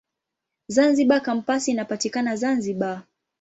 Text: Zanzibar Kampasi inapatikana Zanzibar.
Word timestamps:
Zanzibar 0.67 1.21
Kampasi 1.21 1.71
inapatikana 1.71 2.35
Zanzibar. 2.35 3.03